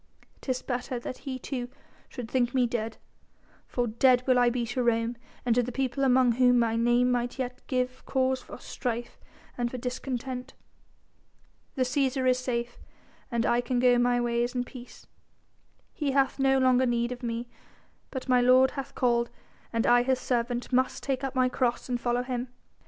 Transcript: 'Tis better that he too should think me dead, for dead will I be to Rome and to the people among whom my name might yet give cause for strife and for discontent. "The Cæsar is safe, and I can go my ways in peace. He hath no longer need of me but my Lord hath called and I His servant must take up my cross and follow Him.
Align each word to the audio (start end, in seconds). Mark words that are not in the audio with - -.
'Tis 0.41 0.63
better 0.63 0.99
that 0.99 1.19
he 1.29 1.37
too 1.37 1.69
should 2.09 2.27
think 2.27 2.55
me 2.55 2.65
dead, 2.65 2.97
for 3.67 3.85
dead 3.85 4.25
will 4.25 4.39
I 4.39 4.49
be 4.49 4.65
to 4.65 4.81
Rome 4.81 5.15
and 5.45 5.53
to 5.53 5.61
the 5.61 5.71
people 5.71 6.03
among 6.03 6.31
whom 6.31 6.57
my 6.57 6.75
name 6.75 7.11
might 7.11 7.37
yet 7.37 7.61
give 7.67 8.03
cause 8.07 8.41
for 8.41 8.57
strife 8.57 9.19
and 9.59 9.69
for 9.69 9.77
discontent. 9.77 10.55
"The 11.75 11.83
Cæsar 11.83 12.27
is 12.27 12.39
safe, 12.39 12.79
and 13.29 13.45
I 13.45 13.61
can 13.61 13.77
go 13.77 13.99
my 13.99 14.19
ways 14.19 14.55
in 14.55 14.63
peace. 14.63 15.05
He 15.93 16.13
hath 16.13 16.39
no 16.39 16.57
longer 16.57 16.87
need 16.87 17.11
of 17.11 17.21
me 17.21 17.47
but 18.09 18.27
my 18.27 18.41
Lord 18.41 18.71
hath 18.71 18.95
called 18.95 19.29
and 19.71 19.85
I 19.85 20.01
His 20.01 20.19
servant 20.19 20.73
must 20.73 21.03
take 21.03 21.23
up 21.23 21.35
my 21.35 21.47
cross 21.47 21.89
and 21.89 22.01
follow 22.01 22.23
Him. 22.23 22.47